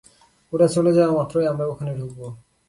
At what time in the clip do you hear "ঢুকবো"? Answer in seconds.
1.99-2.25